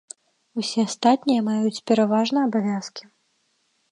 Усе 0.59 0.79
астатнія 0.87 1.41
маюць 1.49 1.83
пераважна 1.91 2.39
абавязкі. 2.49 3.03